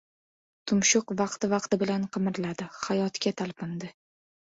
Tumshuq 0.69 1.11
vaqti-vaqti 1.19 1.77
bilan 1.83 2.07
qimirladi. 2.15 2.67
Hayotga 2.87 3.35
talpindi. 3.43 3.93